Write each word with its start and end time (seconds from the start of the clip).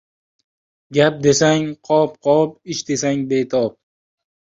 Gap 0.99 1.13
desang, 1.27 1.69
qop-qop, 1.89 2.49
ish 2.73 2.83
desang— 2.91 3.19
betob. 3.29 3.71